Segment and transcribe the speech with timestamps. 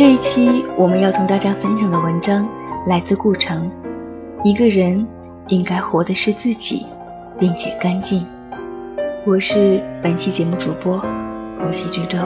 [0.00, 2.48] 这一期我们要同大家分享的文章
[2.86, 3.70] 来自顾城。
[4.42, 5.06] 一个人
[5.48, 6.86] 应该活的是自己，
[7.38, 8.26] 并且干净。
[9.26, 12.16] 我是本期节目主播呼吸之舟。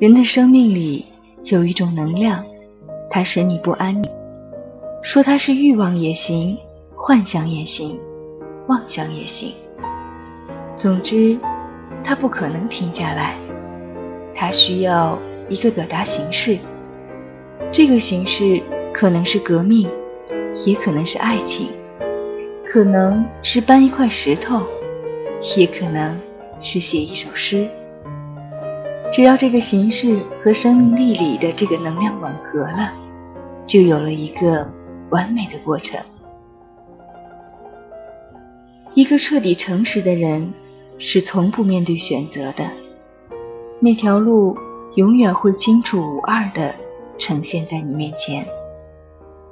[0.00, 1.04] 人的生命里
[1.44, 2.42] 有一种能量，
[3.10, 4.17] 它使你不安宁。
[5.02, 6.56] 说它是欲望也行，
[6.94, 7.98] 幻想也行，
[8.66, 9.52] 妄想也行。
[10.76, 11.38] 总之，
[12.04, 13.36] 它不可能停下来。
[14.34, 16.58] 它需要一个表达形式。
[17.72, 19.88] 这个形式可能是革命，
[20.64, 21.70] 也可能是爱情，
[22.66, 24.62] 可能是搬一块石头，
[25.56, 26.20] 也可能
[26.60, 27.68] 是写一首诗。
[29.10, 32.92] 只要这个形式和生命力里的这个能量吻合了，
[33.66, 34.70] 就有了一个
[35.10, 36.00] 完美的过程。
[38.94, 40.52] 一个彻底诚实的人
[40.98, 42.68] 是从不面对选择的，
[43.80, 44.56] 那条路
[44.96, 46.74] 永远会清楚无二的
[47.18, 48.46] 呈现在你面前。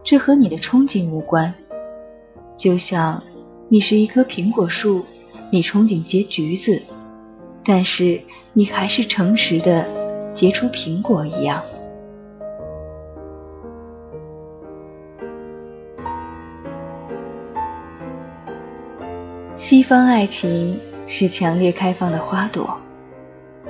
[0.03, 1.55] 这和你的憧憬无关，
[2.57, 3.23] 就像
[3.69, 5.05] 你是一棵苹果树，
[5.51, 6.83] 你憧憬结橘子。
[7.69, 8.21] 但是
[8.53, 9.85] 你还是诚实的
[10.33, 11.63] 结出苹果一样。
[19.69, 20.79] 西方爱情
[21.09, 22.79] 是强烈开放的花朵，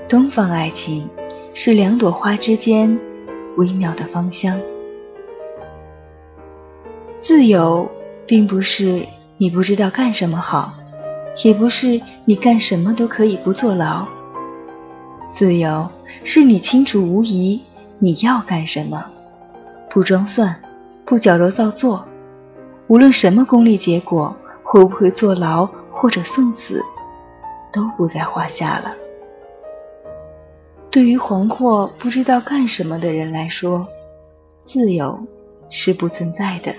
[0.06, 1.08] 东方爱情
[1.54, 3.00] 是两朵花之间
[3.56, 4.60] 微妙的芳香。
[7.18, 7.90] 自由
[8.26, 9.06] 并不是
[9.38, 10.74] 你不知道干什么好。
[11.42, 14.06] 也不是你干什么都可以不坐牢。
[15.30, 15.88] 自由
[16.22, 17.62] 是你清楚无疑
[17.98, 19.02] 你要干什么，
[19.88, 20.60] 不装蒜，
[21.06, 22.06] 不矫揉造作，
[22.86, 26.84] 无论什么功利结果，会不会坐牢或者送死，
[27.72, 28.94] 都不在话下了。
[30.90, 33.86] 对于惶惑不知道干什么的人来说，
[34.64, 35.18] 自由
[35.68, 36.74] 是不存在的。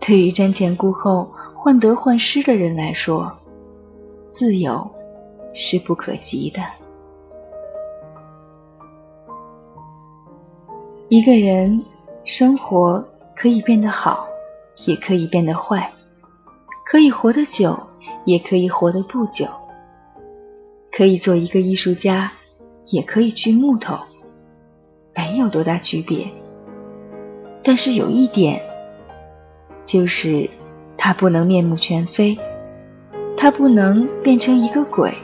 [0.00, 3.32] 对于瞻前顾后、患得患失的人来说，
[4.30, 4.88] 自由
[5.52, 6.60] 是不可及的。
[11.08, 11.84] 一个人
[12.24, 14.26] 生活可以变得好，
[14.86, 15.78] 也可以变得坏；
[16.84, 17.78] 可以活得久，
[18.26, 19.46] 也可以活得不久；
[20.92, 22.30] 可以做一个艺术家，
[22.92, 23.98] 也可以锯木头，
[25.14, 26.28] 没有多大区别。
[27.64, 28.60] 但是有一点。
[29.86, 30.50] 就是
[30.98, 32.36] 他不能面目全非，
[33.36, 35.14] 他不能变成一个鬼，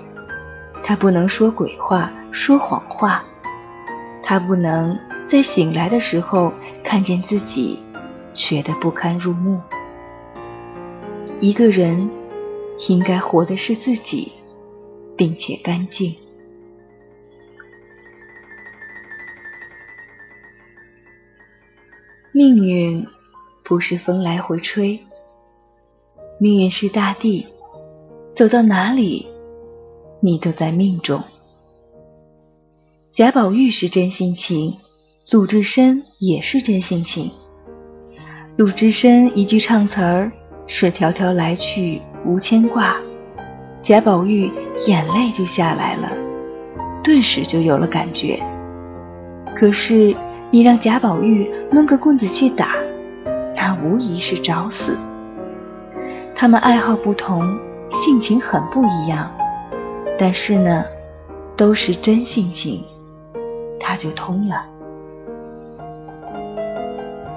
[0.84, 3.25] 他不能说鬼话、说谎话，
[4.23, 4.97] 他不能
[5.27, 6.53] 在醒来的时候
[6.84, 7.77] 看见自己
[8.34, 9.61] 觉得不堪入目。
[11.41, 12.09] 一个人
[12.88, 14.33] 应该活的是自己，
[15.16, 16.15] 并且干净。
[22.33, 23.06] 命运。
[23.65, 25.00] 不是风来回吹，
[26.38, 27.47] 命运是大地，
[28.34, 29.27] 走到哪里，
[30.21, 31.22] 你都在命中。
[33.12, 34.77] 贾宝玉是真性情，
[35.31, 37.31] 鲁智深也是真性情。
[38.56, 40.33] 鲁智深一句唱词儿
[40.67, 42.97] 是“条条来去无牵挂”，
[43.83, 44.50] 贾宝玉
[44.87, 46.11] 眼泪就下来了，
[47.03, 48.42] 顿时就有了感觉。
[49.54, 50.15] 可是
[50.51, 52.75] 你让贾宝玉抡个棍子去打。
[53.65, 54.97] 那无疑是找死。
[56.34, 57.47] 他们爱好不同，
[57.92, 59.31] 性情很不一样，
[60.19, 60.84] 但是呢，
[61.57, 62.83] 都是真性情，
[63.78, 64.65] 他就通了。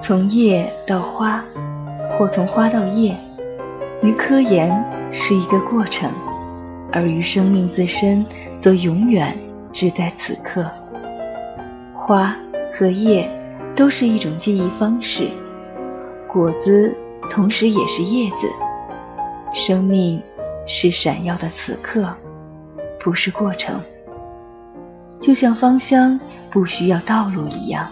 [0.02, 1.44] 从叶到花，
[2.16, 3.14] 或从花到叶，
[4.02, 4.72] 于科研
[5.12, 6.10] 是一个过程，
[6.90, 8.24] 而于生命自身，
[8.58, 9.36] 则永远
[9.70, 10.66] 只在此刻。
[11.94, 12.34] 花
[12.72, 13.28] 和叶
[13.74, 15.28] 都是一种记忆方式。
[16.26, 16.96] 果子
[17.30, 18.48] 同时也是叶子，
[19.52, 20.22] 生命
[20.66, 22.14] 是闪耀的此刻，
[22.98, 23.78] 不是过程。
[25.20, 26.18] 就像芳香
[26.50, 27.90] 不需要道路一样。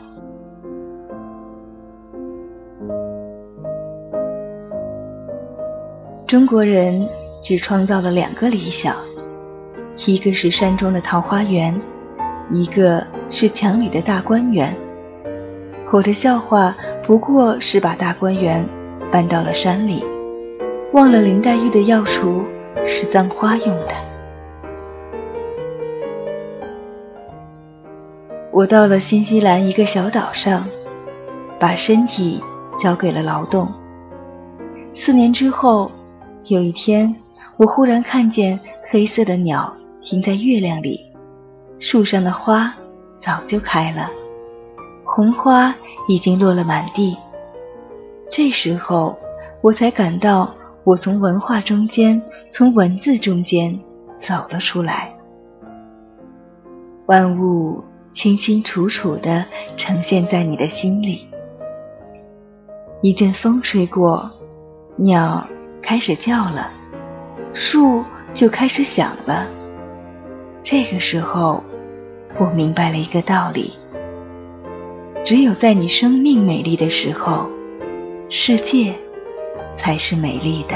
[6.26, 7.06] 中国人
[7.42, 8.96] 只创造了两个理想，
[10.06, 11.78] 一个是山中的桃花源，
[12.50, 14.74] 一个是墙里的大观园。
[15.92, 16.74] 我的笑话
[17.06, 18.66] 不过是把大观园
[19.12, 20.02] 搬到了山里，
[20.94, 22.42] 忘了林黛玉的药橱
[22.86, 23.92] 是葬花用的。
[28.50, 30.66] 我到了新西兰一个小岛上，
[31.60, 32.42] 把身体
[32.80, 33.70] 交给了劳动。
[34.94, 35.90] 四年之后，
[36.46, 37.14] 有一天，
[37.56, 38.60] 我忽然看见
[38.90, 41.00] 黑色的鸟停在月亮里，
[41.78, 42.74] 树上的花
[43.16, 44.10] 早就开了，
[45.04, 45.74] 红花
[46.06, 47.16] 已经落了满地。
[48.30, 49.18] 这时候，
[49.62, 50.54] 我才感到
[50.84, 52.20] 我从文化中间，
[52.50, 53.78] 从文字中间
[54.18, 55.10] 走了出来。
[57.06, 57.82] 万物
[58.12, 59.44] 清清楚楚地
[59.78, 61.26] 呈现在你的心里。
[63.00, 64.30] 一阵风吹过。
[64.96, 65.44] 鸟
[65.84, 66.72] 开始叫了，
[67.52, 68.02] 树
[68.32, 69.46] 就开始响了。
[70.62, 71.62] 这个时候，
[72.38, 73.74] 我明白了一个道理：
[75.26, 77.50] 只有在你生命美丽的时候，
[78.30, 78.94] 世界
[79.76, 80.74] 才是美丽的。